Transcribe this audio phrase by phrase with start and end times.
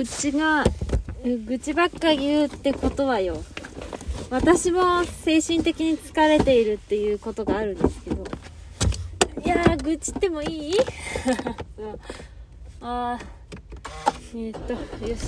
[0.00, 0.64] うちが
[1.46, 3.36] 愚痴ばっか言うってことはよ。
[4.30, 8.24] 私も精神的に疲れているっていうことがあるんですけど。
[9.44, 10.74] いやー愚痴ってもいい？
[12.80, 14.72] あーえー、っと
[15.06, 15.22] よし。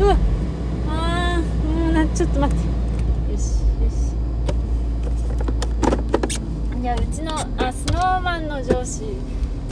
[0.00, 0.16] うわ
[0.88, 2.64] あーもうなちょっと待って。
[3.32, 3.46] よしよ
[6.76, 6.80] し。
[6.82, 9.04] いやうちのあスノーマンの上司。
[9.04, 9.06] い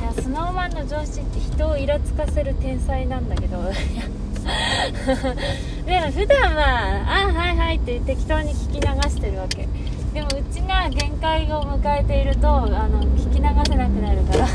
[0.01, 3.57] やスノーマンの上司って人をイラつかせる天才なんだけど。
[3.59, 3.65] い
[3.99, 4.05] や
[5.87, 9.69] でも普段は「あはいはい」って適当に聞き流してるわけ。
[10.15, 14.49] でもうちが限界を迎えているとあの聞き流せなくなるから。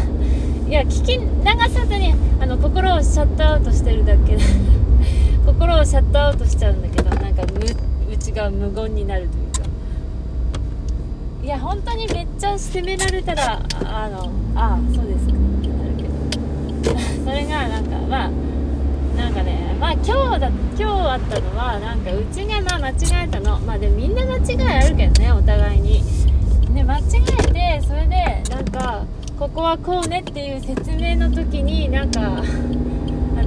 [0.67, 4.37] いや聞き流さずにあの心をシャットアウトしてるだけ。
[5.45, 9.69] 心をシャットアウトしちゃうんだけどなんかうちが無言になるというか。
[11.43, 15.33] いや本当にめっちゃ責められたらあのああそうですか。
[15.33, 16.03] ってなるけ
[16.89, 16.99] ど。
[17.25, 18.29] それがなんかまあ
[19.17, 23.59] なんかねまあ今日だ今日あったのはなんかうちがまあ間違えたの。
[23.59, 26.03] まあでもみんな間違いあるけどねお互いに。
[26.73, 27.01] で間違
[27.47, 29.05] えてそれでなんか
[29.37, 32.43] ここはこうねっていう説明の時になんかあの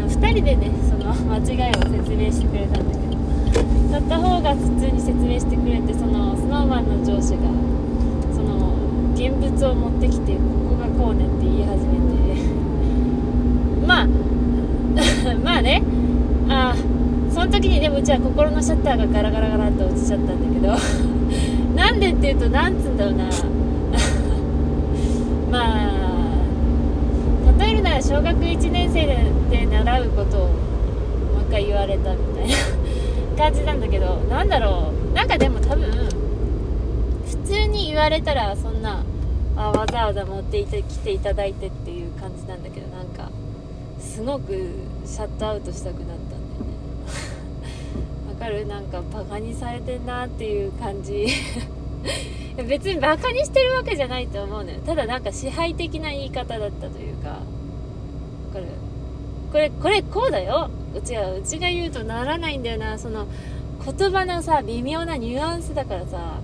[0.09, 3.15] 2人でねその間違いを説明してくれたんだけど。
[3.95, 7.43] たった方が普通に説明してくれてその snowman の上司が
[8.35, 8.75] その
[9.15, 10.41] 現物を持ってきてこ
[10.71, 12.05] こがこうねって言い始めて
[13.87, 14.07] まあ
[15.45, 15.83] まあね。
[16.49, 16.77] あ
[17.33, 20.77] その時にでもうちは心のシャッターがガラガラガラっと落ちちゃったんだけど。
[21.75, 23.25] なんでっていうとなんつうんだろうな。
[25.51, 25.95] まあ
[27.59, 30.51] 例えるなら小学1年生で習うことをもう
[31.49, 32.55] 一回言われたみたいな
[33.45, 34.19] 感じなんだけど。
[34.31, 35.17] なんだろう。
[35.17, 35.87] なんかでも多分
[37.27, 39.03] 普通に言われたらそんな
[39.57, 42.87] あわざわざ持ってきていただいてっていう感じなんだけど。
[42.97, 43.31] なんか
[43.99, 44.53] すごく
[45.05, 46.37] シャットアウトしたくなったんだよね。
[48.31, 48.67] わかる？
[48.67, 51.27] なんかバカにされてんなっていう感じ。
[52.69, 54.79] 別にバカにしてるわけじゃないと思うのよ。
[54.87, 57.39] ただなんか支配的な言い方だったというか。
[58.53, 58.65] これ
[59.53, 60.71] これこれこうだよ。
[60.97, 62.99] うちはうちが言うとならないんだよな。
[62.99, 63.27] その
[63.99, 66.39] 言葉のさ微妙なニュアンスだからさ。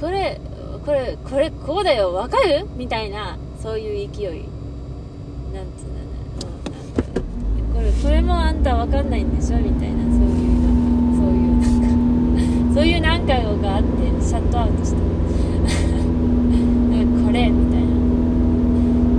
[0.00, 0.40] これ
[0.84, 2.12] これこれこうだよ。
[2.14, 2.66] わかる？
[2.76, 3.36] みたいな。
[3.64, 4.44] そういう勢い
[5.54, 7.24] なんつうんだね、うん、なんか
[7.74, 10.86] これこれもあんたわかんないんでしょみたいなそういうなん
[12.70, 13.88] かそういうなんかそういうなんかがあって
[14.22, 14.98] シャットアウトした
[17.26, 17.88] これみたいな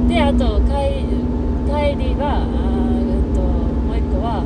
[0.08, 1.18] であと帰り
[1.66, 4.46] 帰りはうんともう一個は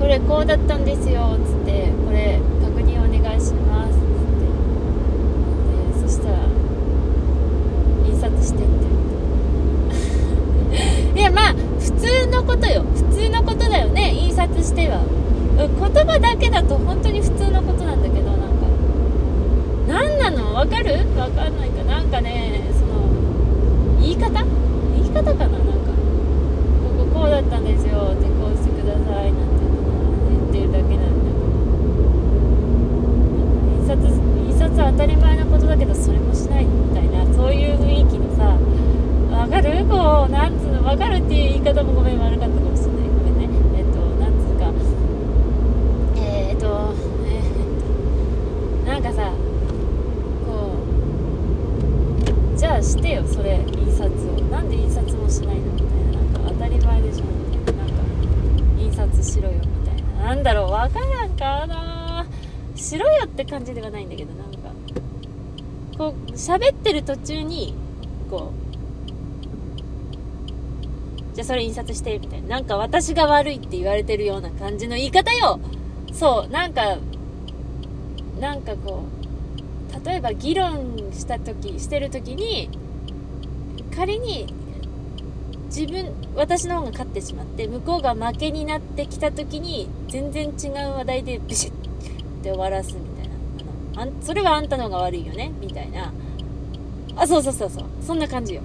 [0.00, 4.02] これこうだったんですよつってこれ確認お願いしますつっ
[4.42, 4.50] て
[6.02, 6.38] でそしたら
[8.04, 8.66] 印刷してっ
[11.14, 15.04] ていやまあ普通のことよ普通のことだよね印刷しては
[15.56, 16.18] 言葉
[16.52, 18.66] だと本当に普通のことなんだけどなんか。
[19.88, 20.54] 何なの？
[20.54, 20.92] わかる？
[21.18, 21.82] わかんないか。
[21.84, 23.08] なんかねその
[24.00, 24.30] 言い方？
[24.94, 25.92] 言い方かななんか
[26.98, 29.64] こここうだったんですよってこうしてくださいなんて
[30.30, 31.32] 言ってるだけなんだ
[33.80, 33.96] 印刷
[34.46, 38.56] 印刷は当たり前なことだけどそれもしないみたいなそういう雰囲気のさ
[39.36, 44.72] わかるこうなんつうのわかるっていう言い方もごめん悪かったかもしれないごめんねえっとなんつうか
[46.20, 46.94] えー、っと、
[47.26, 49.32] えー、なんかさ
[50.46, 50.76] こ
[52.54, 54.08] うじゃあしてよそれ印刷を
[54.50, 58.02] なんで印刷もしないのみたいななんか当たり前でしょみたいななんか
[59.22, 60.24] しろよみたいな。
[60.26, 62.26] なんだろうわからんかな。
[62.74, 64.58] しろよって感じではないんだけどなんか。
[65.98, 67.74] こう喋ってる途中に
[68.30, 68.52] こ
[71.32, 71.34] う。
[71.34, 72.48] じゃあそれ印刷してみたいな。
[72.48, 75.60] なんか私が悪いって言われてるような感じの言い方よ。
[76.12, 76.98] そうなんか
[78.40, 79.22] なんかこう。
[80.04, 82.70] 例えば議論した時してる時に
[83.94, 84.46] 仮に
[85.74, 91.74] 自分私の方が勝ってしまって向こうが負けになってきた時に全然違う話題でビシッっ
[92.42, 94.02] て終わらすみたいな。
[94.02, 96.12] あのあそれはあんたの方が悪いよねみたいな。
[97.16, 97.84] あそうそうそうそう。
[98.06, 98.60] そんな感じよ。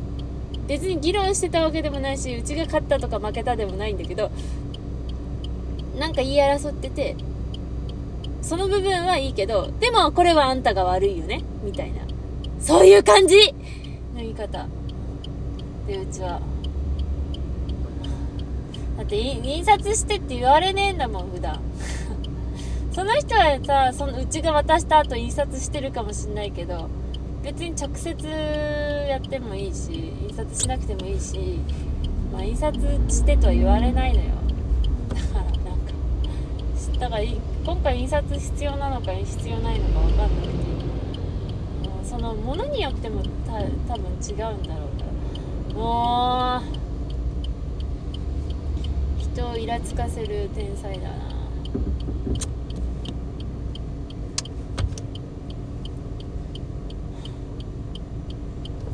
[0.68, 4.30] 別に議論してたわけでもないしうちが勝ったとか負けたでもないんだけど
[5.98, 7.16] なんか言い争ってて
[8.42, 12.02] その部分はいいけどでもこれはあんたが悪いよねみたいな。
[12.60, 13.54] そういう感じ
[14.14, 14.68] の言い方。
[15.88, 16.42] でうちは
[18.98, 21.60] だって印刷してって言われねえんだもん普段。
[22.92, 26.90] その人はさそのうちが渡した後印刷してるかもしんないけど
[27.44, 28.28] 別に直接
[29.08, 31.60] やってもいいし印刷しなくてもいいし、
[32.34, 34.26] まあ、印刷してとは言われないのよ。
[35.10, 35.94] だからなんか
[37.00, 40.58] だから今回印刷必要なのか必要ないのか分かんなくて
[42.04, 43.52] そのものによってもた
[43.94, 45.06] 多分違うんだろうか
[45.70, 45.76] ら。
[45.76, 46.87] もう
[49.38, 51.16] 人をイラつかせる天才だな。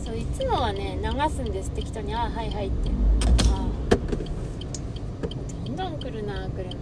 [0.03, 2.91] そういつもはね流すんです適当に「ああはいはい」って。
[3.53, 3.67] ああ
[5.65, 6.75] どんどん来るな車が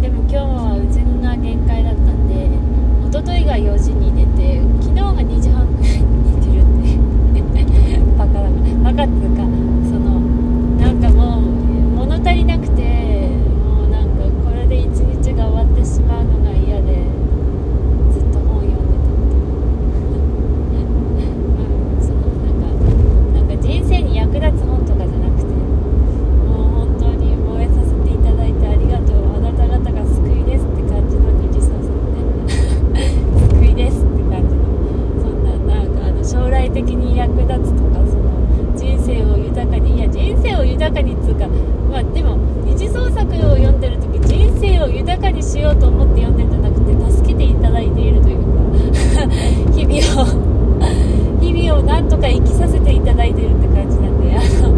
[0.00, 2.32] でも今日はうちが限界だったんで
[3.42, 6.78] 一昨日が4時に出て昨日が2時半ぐらいに寝てるん
[7.34, 7.42] で
[8.16, 8.48] バカだな。
[8.84, 9.42] バカってうか
[9.90, 10.20] その
[10.78, 11.40] なんかもう
[12.06, 12.82] 物足りなくて
[13.66, 17.02] もうなんかこれで一日が終わってしまうのが嫌で
[18.12, 19.10] ずっと本読んでた
[21.58, 22.70] うんそのなんか
[23.34, 32.22] なんか人生に役立つ本とかじゃなくてもう本当に燃えさせていただいてありがとうあなた方が救いですって感じの二次創作ね
[33.58, 34.62] 救いですって感じの
[35.22, 38.32] そんななんかあの将来的に役立つとかその
[38.76, 41.46] 人生を豊かにいや人生を豊かにっつうか
[41.90, 48.46] まあでも二次創作を読んでる時人生を豊かにしようと思って読んでるんじゃなくて助けていただいているというか
[49.72, 50.26] 日々を
[51.40, 54.72] 日々をなんとか生きさせていただいてるって感じなんであの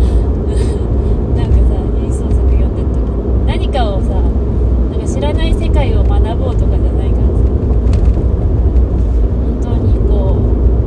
[1.37, 7.44] なんかさ二次創作読んでる時に何かをさなんか知らない世界を学ぼうとかじゃないからさ
[9.38, 10.34] 本当にこ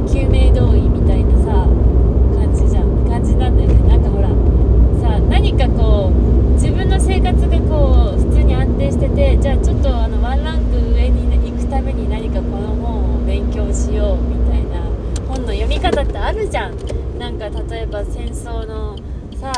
[0.06, 1.68] う救命胴衣みたいなさ
[2.36, 4.30] 感じじゃん感じなんだよねなんかほら
[5.02, 14.82] さ何かこう自分の生活がこう普通に安定しててじゃあちょっとあのワンランク上に行くために何かこの本を勉強しようみたいな
[15.28, 17.20] 本の読み方ってあるじゃん。
[17.20, 18.98] なんか例えば戦争の
[19.40, 19.54] さ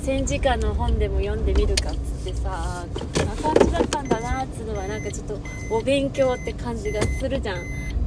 [0.00, 5.38] 戦時下の本でも読んでみるかっつってさこんな感じだったんだなっつうのはなんかちょっと
[5.70, 7.56] お勉強って感じがするじゃん。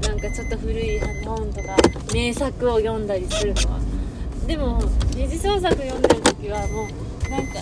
[0.02, 1.76] なんかちょっと古い本とか
[2.14, 3.80] 名作を読んだりするのは。
[4.48, 4.82] でも
[5.16, 7.62] 二次創作読んでる時はもうなんか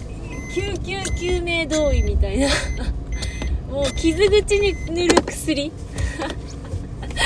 [0.54, 2.48] 救急救命胴衣みたいな。
[3.70, 5.72] もう傷口に塗る薬。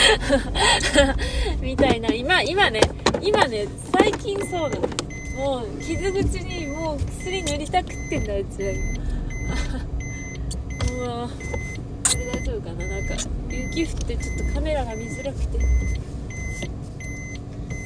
[1.62, 2.14] みたいな。
[2.14, 2.82] 今今ね
[3.22, 3.68] 今ね
[3.98, 4.88] 最近そうなの。
[5.36, 8.84] もう傷口にもう薬塗りたくってんだうちは今。
[11.06, 11.28] うわ。
[11.28, 12.88] これ大丈夫かな？
[12.88, 13.16] なんか
[13.50, 15.60] 雪降ってちょっとカメラが見づらくて。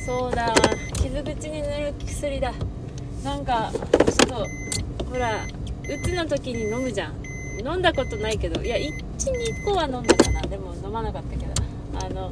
[0.06, 0.54] そうだ
[0.96, 2.54] 傷口に塗る薬だ。
[3.24, 3.86] なんかちょっ
[4.28, 4.48] と
[5.12, 5.48] ほらう
[6.04, 7.14] つの時に飲むじゃん。
[7.66, 8.62] 飲んだことないけど。
[8.62, 10.42] いや12個は飲んだかな。
[10.42, 11.57] でも飲まなかったけど。
[12.04, 12.32] あの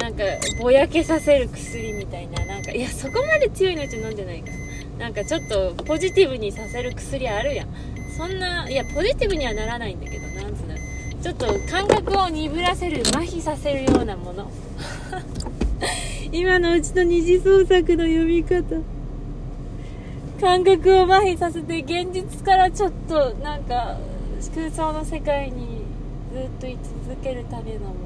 [0.00, 0.24] なんか
[0.60, 4.50] ぼやけさせる薬みたいななんかいやそこまで強いのうち飲んでないか。
[4.98, 7.68] らなんかちょっとポジティブにさせる薬あるやん。
[8.16, 10.74] そんないやポジティブにはならないんだけどなんつうの。
[11.22, 14.50] ちょっと感覚を鈍らせる麻痺させるようなもの。
[16.32, 18.62] 今のうちの二次創作の読み方。
[20.40, 23.96] 感覚を麻痺させて現実からちょっとなんか
[24.54, 25.82] 空想の世界に
[26.32, 26.76] ずっと居
[27.06, 28.05] 続けるためのもの。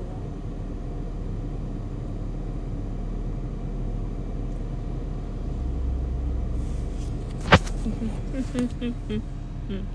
[7.91, 9.21] フフフフ
[9.69, 9.91] フ。